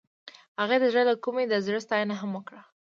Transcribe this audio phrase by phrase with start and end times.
[0.61, 2.61] هغې د زړه له کومې د زړه ستاینه هم وکړه.